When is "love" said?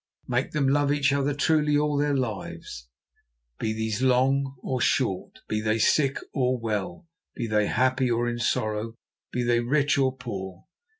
0.67-0.91